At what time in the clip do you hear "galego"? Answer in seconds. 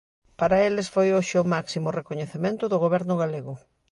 3.21-3.53